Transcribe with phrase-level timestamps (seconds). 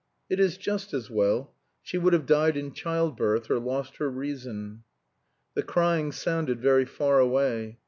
[0.31, 1.53] "It is just as well.
[1.83, 4.83] She would have died in child birth, or lost her reason."
[5.53, 7.77] The crying sounded very far away.